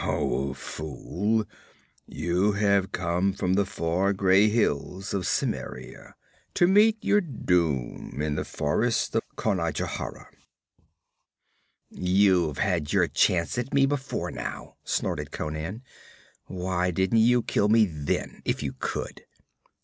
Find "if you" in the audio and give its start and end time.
18.43-18.73